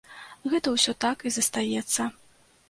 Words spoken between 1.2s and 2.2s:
і застаецца.